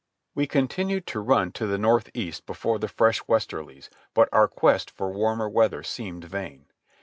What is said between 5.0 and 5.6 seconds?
warmer